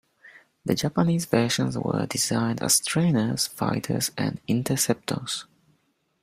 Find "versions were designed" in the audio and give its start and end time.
1.25-2.63